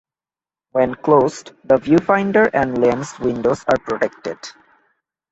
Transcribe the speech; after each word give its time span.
When 0.71 0.95
closed, 0.95 1.51
the 1.63 1.75
viewfinder 1.75 2.49
and 2.55 2.75
lens 2.79 3.13
windows 3.19 3.63
are 3.71 3.77
protected. 3.77 4.39